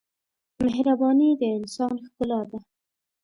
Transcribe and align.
مهرباني 0.63 1.29
د 1.41 1.43
انسان 1.57 1.95
ښکلا 2.05 2.41
ده. 2.49 2.59